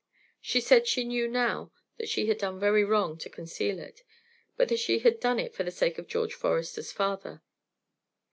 She 0.41 0.59
said 0.61 0.87
she 0.87 1.03
knew 1.03 1.27
now 1.27 1.71
that 1.97 2.09
she 2.09 2.25
had 2.25 2.39
done 2.39 2.59
very 2.59 2.83
wrong 2.83 3.19
to 3.19 3.29
conceal 3.29 3.77
it, 3.77 4.01
but 4.57 4.67
that 4.69 4.79
she 4.79 4.97
had 4.97 5.19
done 5.19 5.37
it 5.37 5.53
for 5.53 5.63
the 5.63 5.69
sake 5.69 5.99
of 5.99 6.07
George 6.07 6.33
Forester's 6.33 6.91
father. 6.91 7.43